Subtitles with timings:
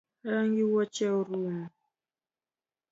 [0.29, 1.57] Rangi wuoche orumo